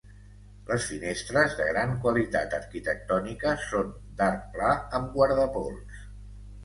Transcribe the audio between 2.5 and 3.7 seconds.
arquitectònica,